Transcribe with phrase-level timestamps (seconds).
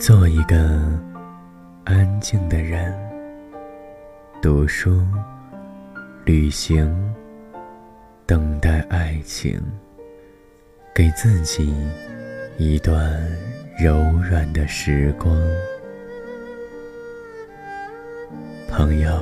[0.00, 0.56] 做一个
[1.84, 2.94] 安静的人，
[4.40, 5.04] 读书、
[6.24, 6.88] 旅行，
[8.24, 9.60] 等待爱情，
[10.94, 11.74] 给自己
[12.58, 13.20] 一段
[13.76, 13.92] 柔
[14.22, 15.36] 软的时光。
[18.68, 19.20] 朋友，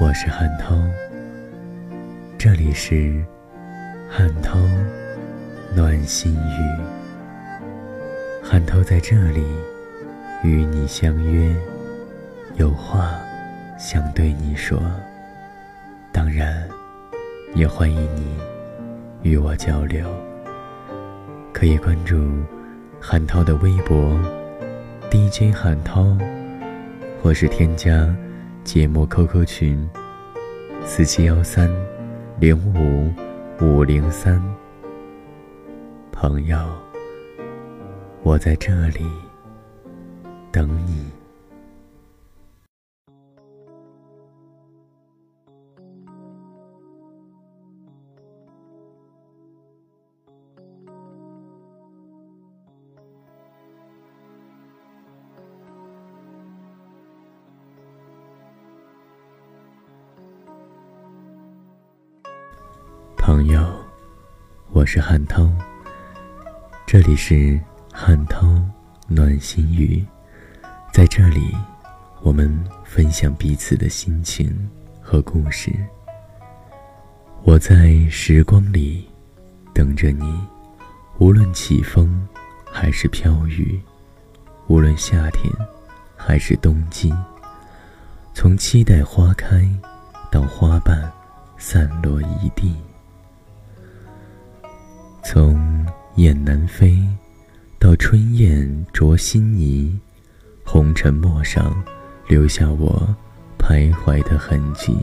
[0.00, 0.76] 我是汉涛，
[2.36, 3.24] 这里是
[4.10, 4.58] 汉涛
[5.72, 7.05] 暖心语。
[8.48, 9.44] 汉涛在这里
[10.44, 11.52] 与你相约，
[12.54, 13.18] 有话
[13.76, 14.80] 想对你说。
[16.12, 16.62] 当然，
[17.56, 18.38] 也欢迎你
[19.22, 20.08] 与我交流。
[21.52, 22.40] 可以关注
[23.00, 24.16] 汉涛的微博
[25.10, 26.16] DJ 汉涛，
[27.20, 28.08] 或是添加
[28.62, 29.90] 节目 QQ 群
[30.84, 31.68] 四七幺三
[32.38, 33.12] 零五
[33.60, 34.40] 五零三。
[36.12, 36.85] 朋友。
[38.26, 39.08] 我在这里
[40.50, 41.08] 等你，
[63.16, 63.64] 朋友。
[64.72, 65.48] 我是汉涛，
[66.84, 67.56] 这里是。
[67.98, 68.46] 汉涛
[69.08, 70.04] 暖心语，
[70.92, 71.56] 在这里，
[72.20, 74.54] 我们分享彼此的心情
[75.00, 75.72] 和故事。
[77.42, 79.08] 我在时光里
[79.72, 80.38] 等着你，
[81.16, 82.28] 无论起风
[82.70, 83.80] 还是飘雨，
[84.66, 85.50] 无论夏天
[86.14, 87.10] 还是冬季，
[88.34, 89.66] 从期待花开
[90.30, 91.10] 到花瓣
[91.56, 92.76] 散落一地，
[95.24, 95.86] 从
[96.16, 97.02] 雁南飞。
[97.78, 99.98] 到春燕啄新泥，
[100.64, 101.82] 红尘陌上
[102.26, 103.14] 留下我
[103.58, 104.96] 徘徊的痕迹。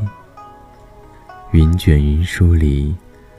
[1.52, 2.96] 云卷云舒里，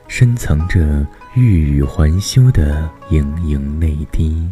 [0.07, 4.49] 深藏着欲语还休的盈盈泪滴。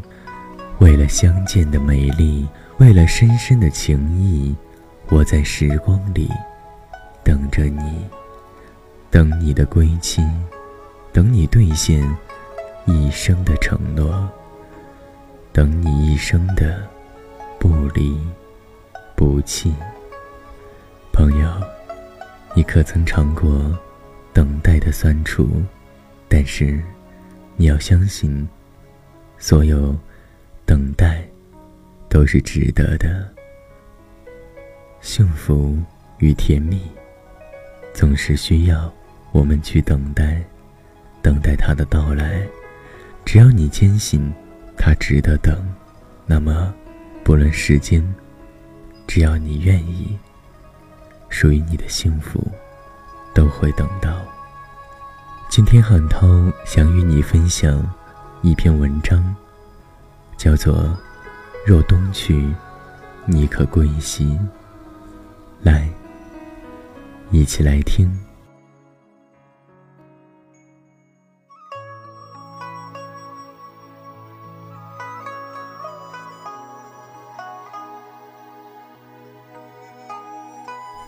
[0.80, 2.46] 为了相见的美丽，
[2.78, 4.54] 为了深深的情谊，
[5.08, 6.30] 我在时光里
[7.24, 8.06] 等着你，
[9.10, 10.22] 等你的归期，
[11.14, 12.06] 等你兑现
[12.86, 14.30] 一生的承诺。
[15.53, 16.81] 等你一生的
[17.59, 18.19] 不离
[19.16, 19.72] 不弃，
[21.12, 21.47] 朋友，
[22.56, 23.72] 你可曾尝过
[24.34, 25.47] 等待的酸楚？
[26.28, 26.81] 但是
[27.56, 28.50] 你要相信，
[29.38, 29.96] 所有
[30.66, 31.24] 等待
[32.09, 33.31] 都是值得的。
[35.02, 35.78] 幸福
[36.18, 36.81] 与甜蜜
[37.94, 38.92] 总是需要
[39.31, 40.44] 我们去等待，
[41.22, 42.42] 等待它的到来。
[43.24, 44.34] 只要你坚信。
[44.78, 45.58] 他值得等，
[46.26, 46.74] 那么，
[47.24, 48.04] 不论时间，
[49.08, 50.18] 只要你愿意，
[51.30, 52.46] 属于你的幸福，
[53.34, 54.22] 都会等到。
[55.50, 56.28] 今天汉涛
[56.66, 57.88] 想与你分享
[58.42, 59.36] 一篇文章，
[60.36, 60.76] 叫做
[61.66, 62.52] 《若冬去，
[63.26, 64.26] 你可归西》。
[65.62, 65.88] 来，
[67.32, 68.12] 一起来听。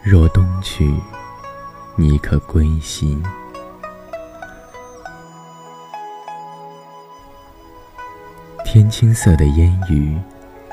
[0.07, 0.93] 若冬去，
[1.95, 3.19] 你可归西？
[8.63, 10.16] 天青色的烟雨，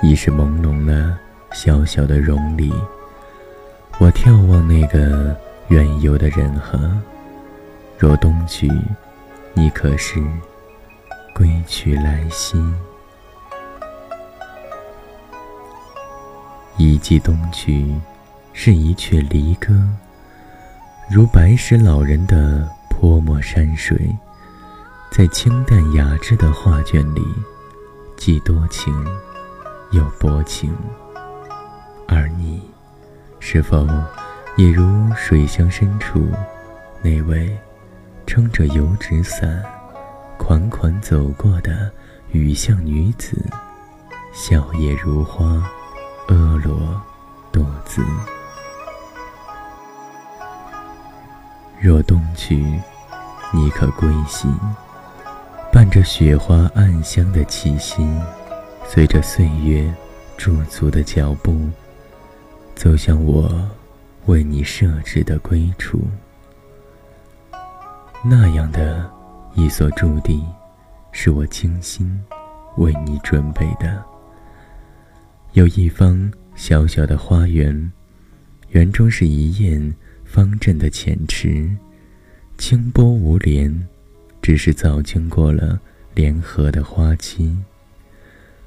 [0.03, 1.19] 已是朦胧了
[1.51, 2.71] 小小的容里。
[3.99, 5.35] 我眺望那个
[5.69, 6.79] 远游的人河。
[7.97, 8.71] 若冬去，
[9.55, 10.23] 你可是
[11.35, 12.63] 归去来兮？
[16.77, 17.95] 一季冬去。
[18.53, 19.73] 是一阙离歌，
[21.11, 24.15] 如白石老人的泼墨山水，
[25.11, 27.23] 在清淡雅致的画卷里，
[28.17, 28.95] 既多情
[29.91, 30.73] 又薄情。
[32.07, 32.63] 而你，
[33.41, 33.89] 是否
[34.57, 36.31] 也如水乡深处
[37.03, 37.57] 那位
[38.27, 39.63] 撑着油纸伞
[40.37, 41.91] 款款走过的
[42.31, 43.37] 雨巷女子，
[44.33, 45.45] 笑靥如花，
[46.29, 47.03] 婀娜
[47.51, 48.03] 多姿？
[51.83, 52.65] 若冬去，
[53.53, 54.47] 你可归西？
[55.73, 58.09] 伴着雪花暗香的气息，
[58.87, 59.93] 随着岁月
[60.37, 61.69] 驻足的脚步，
[62.77, 63.69] 走向我
[64.27, 66.01] 为你设置的归处。
[68.23, 69.11] 那样的
[69.55, 70.41] 一所驻地，
[71.11, 72.17] 是我精心
[72.77, 74.01] 为你准备的，
[75.55, 77.91] 有一方小小的花园，
[78.69, 79.93] 园中是一燕
[80.33, 81.71] 方阵的浅池，
[82.57, 83.87] 清波无莲，
[84.41, 85.79] 只是早经过了
[86.15, 87.55] 莲荷的花期，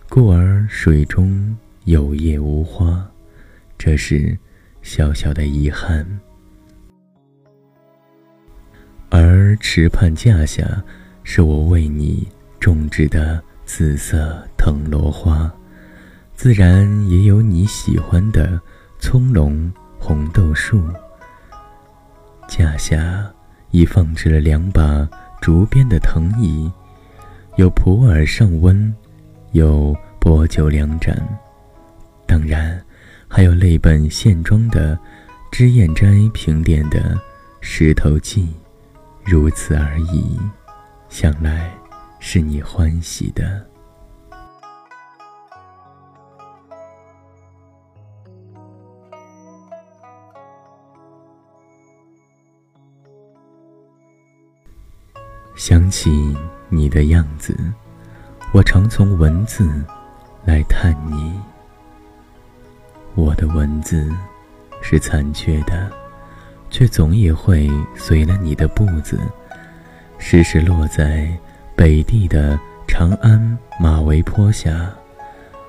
[0.08, 3.04] 故而水中有叶无花，
[3.80, 4.38] 这是
[4.84, 6.06] 小小的遗憾。
[9.10, 10.84] 而池畔架下，
[11.24, 12.28] 是我为你
[12.60, 15.52] 种植的紫色藤萝花，
[16.36, 18.62] 自然也有你喜欢的
[19.00, 20.80] 葱茏红豆树。
[22.48, 23.32] 架下
[23.72, 25.08] 已放置了两把
[25.42, 26.72] 竹编的藤椅，
[27.58, 28.94] 有普洱上温，
[29.52, 31.16] 有薄酒两盏，
[32.26, 32.82] 当然
[33.28, 34.98] 还有泪本线装的
[35.52, 37.16] 脂砚斋评点的
[37.62, 38.44] 《石头记》。
[39.24, 40.40] 如此而已，
[41.10, 41.72] 想来
[42.20, 43.66] 是你欢喜的。
[55.56, 56.36] 想起
[56.70, 57.58] 你的样子，
[58.52, 59.70] 我常从文字
[60.44, 61.34] 来探你。
[63.16, 64.12] 我的文字
[64.82, 65.90] 是残缺的。
[66.72, 69.18] 却总也会随了你的步子，
[70.18, 71.30] 时时落在
[71.74, 74.92] 北地的长安马嵬坡下，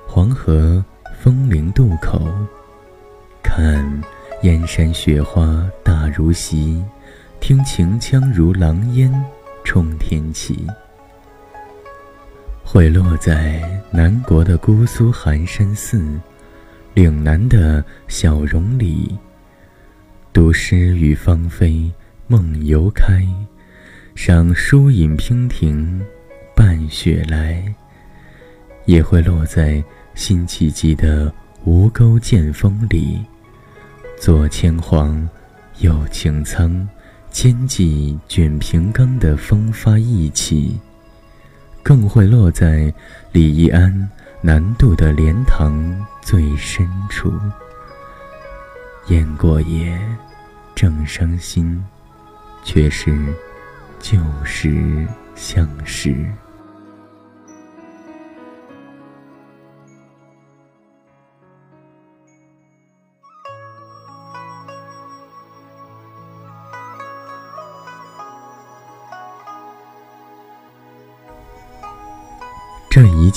[0.05, 0.83] 黄河
[1.17, 2.27] 风陵渡口，
[3.41, 3.85] 看
[4.41, 6.83] 燕山雪花大如席，
[7.39, 9.09] 听秦腔如狼烟
[9.67, 10.65] 冲天起。
[12.63, 13.61] 会落在
[13.91, 16.01] 南国的姑苏寒山寺，
[16.93, 19.13] 岭南的小榕里。
[20.31, 21.91] 读诗与芳菲
[22.27, 23.27] 梦游开，
[24.15, 26.01] 赏疏影娉婷
[26.55, 27.61] 伴雪来。
[28.85, 29.83] 也会落在
[30.15, 31.29] 辛弃疾的
[31.65, 33.21] 吴钩剑锋里，
[34.17, 35.27] 左牵黄，
[35.79, 36.87] 右擎苍，
[37.37, 40.75] 兼寄卷平冈的风发意气。
[41.83, 42.91] 更会落在
[43.31, 44.09] 李易安
[44.41, 47.31] 南渡的莲塘最深处。
[49.09, 49.95] 雁过也。
[50.73, 51.79] 正伤心，
[52.63, 53.15] 却是
[53.99, 55.05] 旧时
[55.35, 56.25] 相识。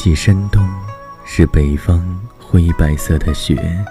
[0.03, 0.67] 季深冬，
[1.27, 3.85] 是北方灰白色的雪，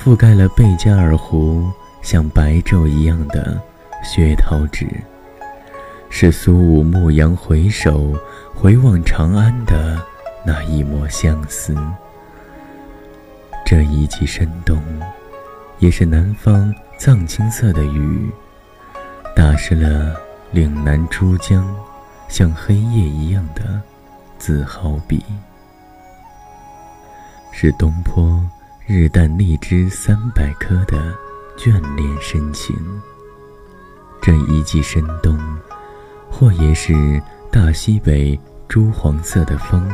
[0.00, 1.68] 覆盖了贝加尔湖。
[2.00, 3.60] 像白昼一样的
[4.04, 4.86] 薛桃纸，
[6.10, 8.16] 是苏武牧羊回首
[8.54, 10.00] 回望长安的
[10.44, 11.76] 那一抹相思。
[13.64, 14.80] 这一季深冬，
[15.80, 18.30] 也是南方藏青色的雨，
[19.34, 20.14] 打湿了
[20.52, 21.68] 岭南珠江，
[22.28, 23.82] 像黑夜一样的
[24.38, 25.24] 自豪笔。
[27.52, 28.44] 是东坡
[28.86, 31.14] 日啖荔枝三百颗的。
[31.58, 32.76] 眷恋深情。
[34.20, 35.38] 这一季深冬，
[36.30, 36.92] 或也是
[37.50, 39.90] 大西北朱黄色的风，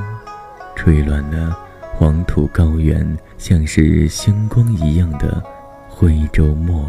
[0.74, 1.56] 吹乱了
[1.94, 5.40] 黄土高原，像是星光一样的
[5.88, 6.84] 徽州墨，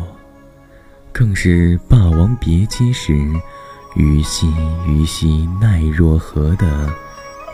[1.11, 3.13] 更是《霸王别姬》时
[3.95, 4.51] “虞兮
[4.87, 6.89] 虞兮奈若何”的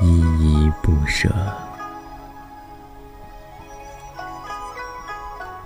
[0.02, 1.30] 依依不舍。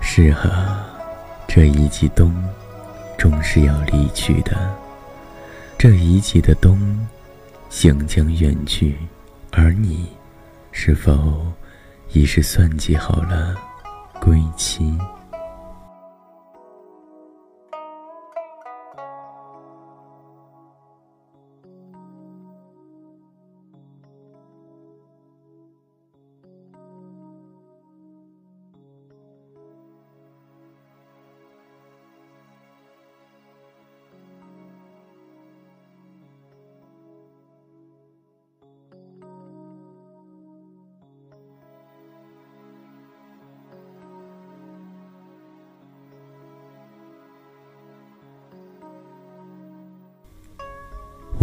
[0.00, 0.80] 是啊。
[1.46, 2.34] 这一季冬，
[3.16, 4.76] 终是要离去的。
[5.78, 7.06] 这一季的冬，
[7.70, 8.98] 行将远去，
[9.52, 10.10] 而你，
[10.72, 11.46] 是否
[12.10, 13.54] 已是算计好了
[14.20, 14.98] 归期？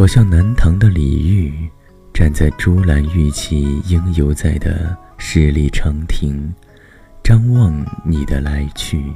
[0.02, 1.70] 我像南唐的李煜，
[2.12, 6.52] 站在朱兰玉砌应犹在的十里长亭，
[7.24, 9.14] 张望你的来去，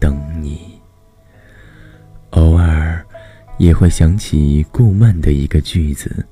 [0.00, 0.80] 等你。
[2.30, 3.04] 偶尔
[3.58, 6.24] 也会想起顾漫的一个句子：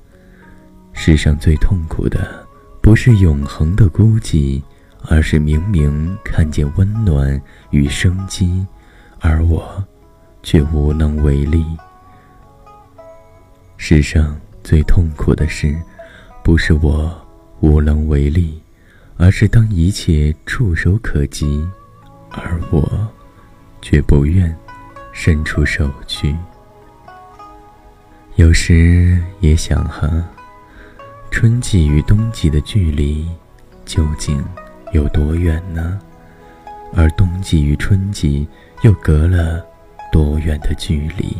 [0.91, 2.43] 世上最痛苦的，
[2.81, 4.59] 不是永恒的孤寂，
[5.03, 7.39] 而是明明看见温暖
[7.69, 8.65] 与生机，
[9.19, 9.85] 而我
[10.41, 11.63] 却无能为力。
[13.77, 15.75] 世上最痛苦的事，
[16.43, 17.15] 不是我
[17.59, 18.61] 无能为力，
[19.17, 21.67] 而是当一切触手可及，
[22.31, 23.07] 而我
[23.81, 24.55] 却不愿
[25.11, 26.35] 伸出手去。
[28.35, 30.09] 有时也想哈，
[31.29, 33.27] 春季与冬季的距离
[33.85, 34.43] 究竟
[34.93, 35.99] 有多远呢？
[36.93, 38.47] 而冬季与春季
[38.81, 39.65] 又隔了
[40.11, 41.35] 多远的距离？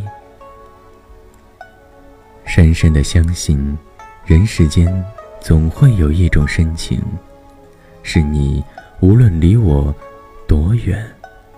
[2.46, 3.78] 深深的相信，
[4.26, 5.04] 人世间
[5.42, 7.02] 总会有一种深情，
[8.02, 8.64] 是你
[9.02, 9.94] 无论离我
[10.48, 11.06] 多远，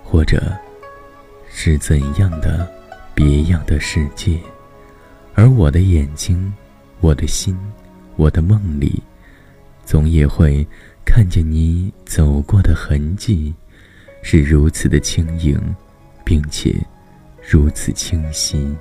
[0.04, 0.52] 或者
[1.50, 2.68] 是怎样的
[3.14, 4.40] 别样的世界，
[5.36, 6.52] 而我的眼睛、
[7.00, 7.56] 我的心、
[8.16, 9.04] 我的梦里，
[9.86, 10.66] 总也会
[11.06, 13.54] 看见你走过的痕迹，
[14.24, 15.60] 是如此的轻盈，
[16.24, 16.76] 并且
[17.48, 18.76] 如此清晰。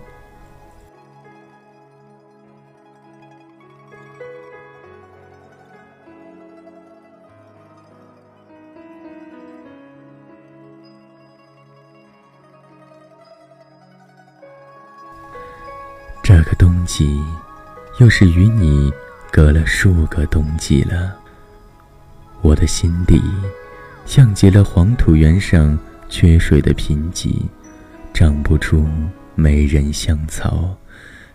[16.87, 17.23] 季，
[17.99, 18.93] 又是与你
[19.31, 21.14] 隔了数个冬季了。
[22.40, 23.21] 我的心底，
[24.07, 25.78] 像极了黄土原上
[26.09, 27.43] 缺水的贫瘠，
[28.14, 28.87] 长不出
[29.35, 30.75] 美人香草，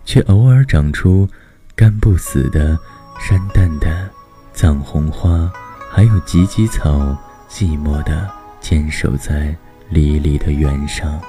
[0.05, 1.27] 却偶尔长出
[1.75, 2.77] 干不死的
[3.19, 4.09] 山淡的
[4.53, 5.51] 藏红花，
[5.91, 7.15] 还有芨芨草，
[7.49, 8.29] 寂寞地
[8.61, 9.55] 坚守在
[9.89, 11.21] 离离的原上。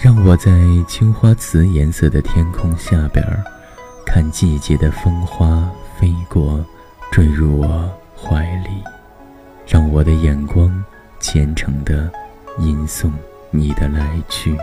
[0.00, 0.50] 让我在
[0.88, 3.42] 青花瓷颜色的天空下边儿，
[4.04, 6.64] 看季节的风花飞过，
[7.10, 8.70] 坠入我怀里。
[9.64, 10.84] 让我的眼光
[11.20, 12.10] 虔诚地
[12.58, 13.10] 吟诵
[13.50, 14.58] 你的来去。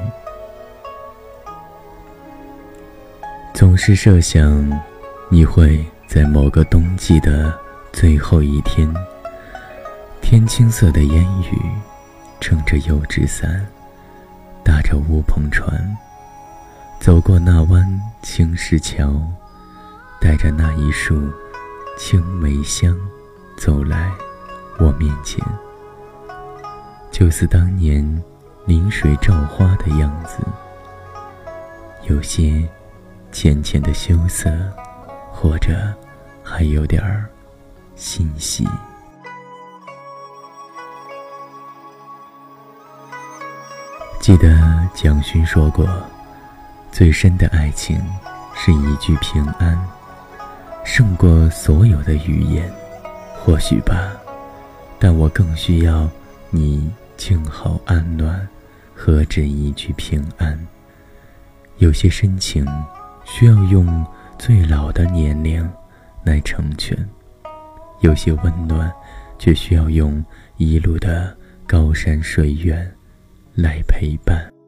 [3.54, 4.70] 总是设想，
[5.30, 7.58] 你会在某个冬季的
[7.94, 8.94] 最后一天，
[10.22, 11.58] 天青色的烟雨，
[12.42, 13.66] 撑着油纸伞。
[14.70, 15.98] 搭着乌篷船，
[17.00, 19.20] 走过那弯青石桥，
[20.22, 21.20] 带着那一束
[21.98, 22.96] 青梅香，
[23.58, 24.12] 走来
[24.78, 25.44] 我面前，
[27.10, 28.24] 就似当年
[28.68, 30.38] 临水照花的样子，
[32.08, 32.64] 有些
[33.32, 34.52] 浅浅的羞涩，
[35.32, 35.92] 或者
[36.44, 37.26] 还有点儿
[37.96, 38.68] 欣喜。
[44.30, 45.90] 记得蒋勋说过
[46.94, 48.00] ：“最深的爱情，
[48.54, 49.76] 是一句平安，
[50.86, 52.72] 胜过所有的语言。
[53.34, 54.12] 或许吧，
[55.00, 56.08] 但我更需要
[56.52, 58.48] 你静好安暖，
[58.94, 60.56] 何止一句平安？
[61.80, 62.64] 有些深情，
[63.26, 64.06] 需要用
[64.38, 65.68] 最老的年龄
[66.24, 66.96] 来成全；
[68.02, 68.94] 有些温暖，
[69.40, 70.24] 却需要用
[70.58, 72.88] 一路的高山水远。”
[73.62, 74.59] 来陪伴。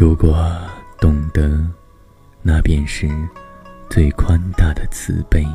[0.00, 0.50] 如果
[0.98, 1.62] 懂得，
[2.40, 3.06] 那便是
[3.90, 5.46] 最宽大的慈悲。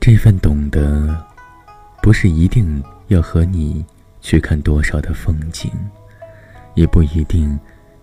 [0.00, 1.14] 这份懂得，
[2.00, 3.84] 不是一定要和你
[4.22, 5.70] 去看多少的风景，
[6.72, 7.60] 也不一定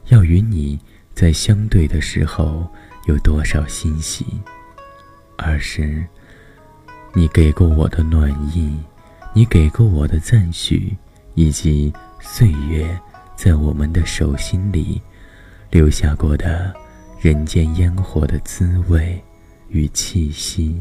[0.10, 0.80] 要与你
[1.16, 2.72] 在相对的时候
[3.08, 4.28] 有多少欣喜，
[5.38, 6.06] 而是
[7.16, 8.78] 你给过我的暖意，
[9.34, 10.96] 你给过我的赞许，
[11.34, 12.96] 以及岁月。
[13.36, 15.02] 在我们的手心里，
[15.70, 16.74] 留下过的
[17.20, 19.20] 人间烟火的滋味
[19.70, 20.80] 与气息。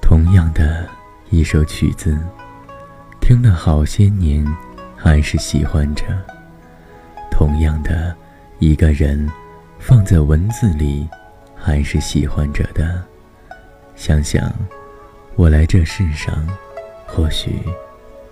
[0.00, 0.88] 同样的
[1.30, 2.18] 一首曲子，
[3.20, 4.46] 听了好些年，
[4.96, 6.04] 还是喜欢着。
[7.30, 8.16] 同样的
[8.60, 9.30] 一个人，
[9.78, 11.06] 放在文字里。
[11.56, 13.02] 还是喜欢着的。
[13.96, 14.54] 想想，
[15.34, 16.46] 我来这世上，
[17.06, 17.58] 或许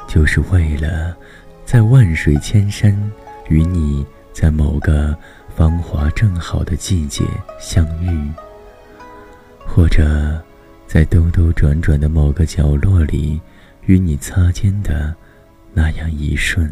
[0.07, 1.17] 就是为了
[1.65, 2.95] 在万水千山
[3.49, 5.17] 与你在某个
[5.57, 7.25] 芳华正好的季节
[7.59, 8.31] 相遇，
[9.67, 10.41] 或者
[10.87, 13.41] 在兜兜转转的某个角落里
[13.87, 15.15] 与你擦肩的
[15.73, 16.71] 那样一瞬，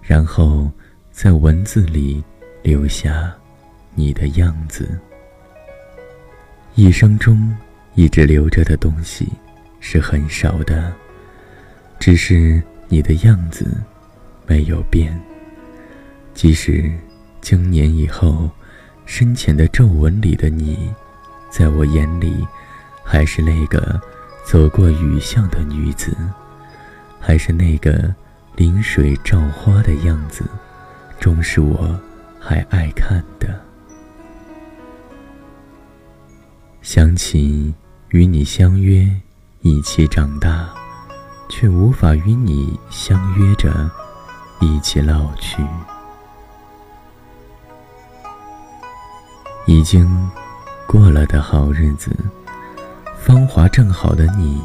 [0.00, 0.70] 然后
[1.10, 2.24] 在文字里
[2.62, 3.32] 留下
[3.94, 4.98] 你的样子。
[6.74, 7.54] 一生中
[7.94, 9.28] 一直留着的东西
[9.80, 10.92] 是很少的，
[11.98, 13.66] 只是你的样子
[14.46, 15.18] 没有变，
[16.34, 16.90] 即使。
[17.42, 18.48] 经年以后，
[19.04, 20.88] 深浅的皱纹里的你，
[21.50, 22.46] 在我眼里，
[23.02, 24.00] 还是那个
[24.44, 26.16] 走过雨巷的女子，
[27.18, 28.14] 还是那个
[28.54, 30.44] 临水照花的样子，
[31.18, 32.00] 终是我
[32.38, 33.60] 还爱看的。
[36.82, 37.72] 想起
[38.08, 39.08] 与你相约
[39.60, 40.68] 一起长大，
[41.48, 43.88] 却无法与你相约着
[44.60, 45.62] 一起老去。
[49.64, 50.28] 已经
[50.84, 52.10] 过了的好日子，
[53.16, 54.60] 芳华正好的你，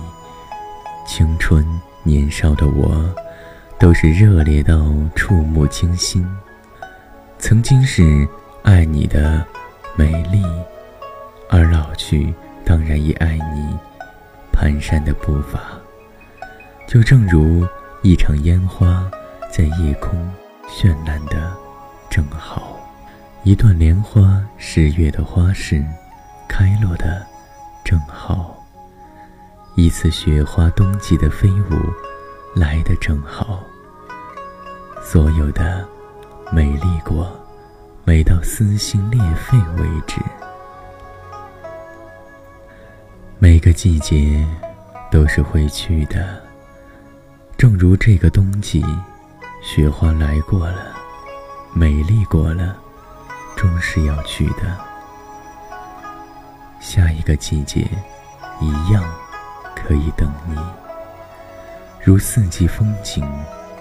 [1.05, 1.63] 青春
[2.01, 3.07] 年少的我，
[3.77, 6.27] 都是热烈到触目惊心。
[7.37, 8.27] 曾经是
[8.63, 9.45] 爱你的
[9.95, 10.43] 美丽，
[11.49, 12.33] 而老去
[12.65, 13.77] 当然也爱你
[14.51, 15.59] 蹒跚的步伐。
[16.87, 17.65] 就正如
[18.01, 19.09] 一场烟花
[19.51, 20.11] 在夜空
[20.69, 21.53] 绚烂的
[22.09, 22.77] 正好。
[23.43, 25.83] 一段莲花十月的花事，
[26.49, 27.25] 开落的
[27.83, 28.55] 正好；
[29.75, 31.75] 一次雪花冬季的飞舞，
[32.55, 33.63] 来的正好。
[35.01, 35.87] 所有的
[36.51, 37.31] 美丽过，
[38.03, 40.19] 美到撕心裂肺为止。
[43.39, 44.43] 每个季节
[45.11, 46.41] 都是会去的，
[47.55, 48.83] 正如这个冬季，
[49.61, 50.95] 雪花来过了，
[51.71, 52.75] 美丽过了。
[53.55, 54.77] 终是要去的，
[56.79, 57.87] 下一个季节，
[58.59, 59.03] 一样
[59.75, 60.55] 可以等你。
[62.03, 63.23] 如四季风景，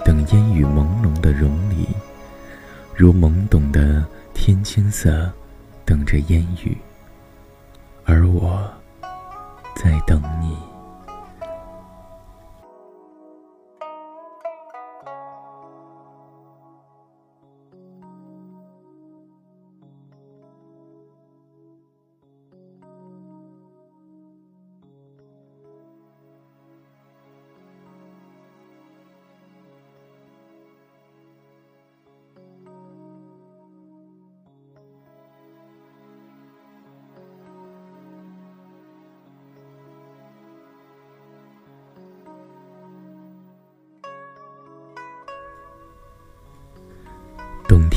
[0.05, 1.87] 等烟雨朦胧的容里；
[2.95, 5.31] 如懵懂的天青色，
[5.85, 6.77] 等着烟雨。
[8.07, 8.67] 而我，
[9.77, 10.76] 在等你。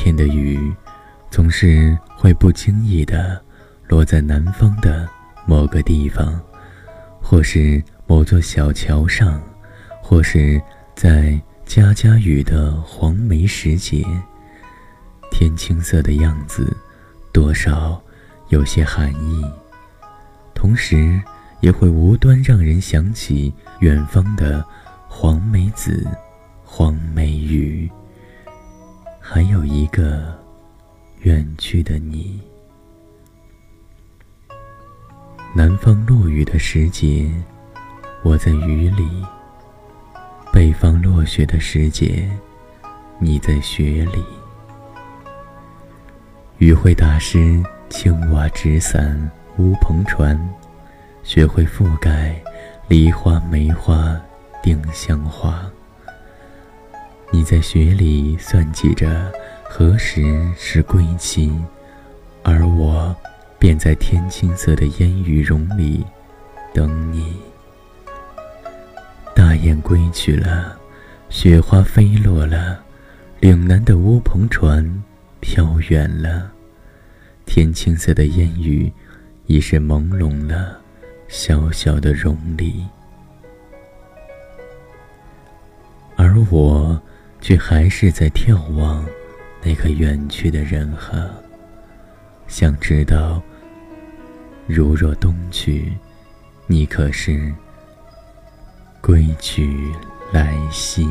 [0.02, 0.74] 天的雨，
[1.30, 3.38] 总是会不经意地
[3.86, 5.06] 落在南方的
[5.44, 6.40] 某个地方，
[7.20, 9.42] 或是某座小桥上，
[10.02, 10.58] 或是
[10.94, 14.02] 在家家雨的黄梅时节。
[15.30, 16.74] 天青色的样子，
[17.30, 18.02] 多少
[18.48, 19.44] 有些寒意，
[20.54, 21.20] 同时
[21.60, 24.64] 也会无端让人想起远方的
[25.06, 26.08] 黄梅子、
[26.64, 27.90] 黄梅雨。
[29.32, 30.36] 还有一个
[31.20, 32.40] 远去的你。
[35.54, 37.30] 南方落雨的时节，
[38.24, 39.04] 我在雨里；
[40.52, 42.28] 北方落雪的时节，
[43.20, 44.24] 你在雪里。
[46.58, 50.36] 雨会打湿青瓦纸伞、乌篷船，
[51.22, 52.34] 雪会覆盖
[52.88, 54.20] 梨花、梅花、
[54.60, 55.69] 丁香花。
[57.32, 61.52] 你在雪里算计着何时是归期，
[62.42, 63.14] 而我
[63.56, 66.04] 便在天青色的烟雨绒里
[66.74, 67.36] 等你。
[69.32, 70.76] 大雁归去了，
[71.28, 72.82] 雪花飞落了，
[73.38, 75.02] 岭南的乌篷船
[75.38, 76.50] 飘远了，
[77.46, 78.92] 天青色的烟雨
[79.46, 80.76] 已是朦胧了
[81.28, 82.84] 小小的绒里，
[86.16, 87.00] 而我。
[87.40, 89.04] 却还是在眺望
[89.62, 91.30] 那个远去的人河，
[92.46, 93.42] 想知道，
[94.66, 95.92] 如若东去，
[96.66, 97.52] 你可是
[99.00, 99.76] 归去
[100.32, 101.08] 来兮？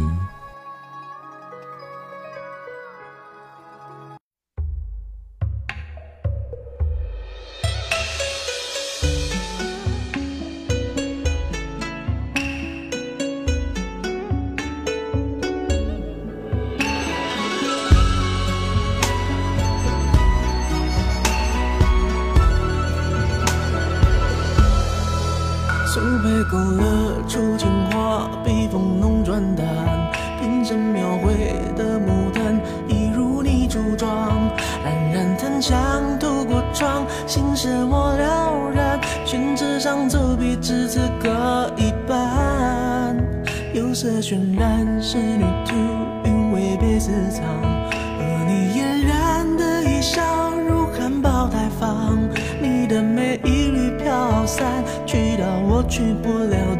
[26.21, 29.65] 被勾勒出情花笔锋浓转淡
[30.41, 31.33] 平身描绘
[31.77, 34.29] 的牡丹一如你初妆
[34.83, 43.15] 冉冉檀香透过窗心事我了然宣纸上走笔至此搁一半
[43.73, 44.48] 釉色渲
[55.89, 56.78] 去不了